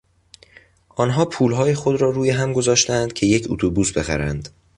[0.89, 4.49] آنها پولهای خود را رویهم گذاشتهاند که یک اتوبوس بخرند.